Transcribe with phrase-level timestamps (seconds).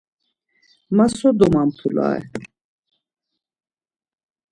[0.95, 2.27] Ma so domompulare?